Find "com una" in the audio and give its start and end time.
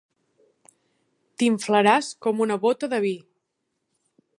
2.27-2.61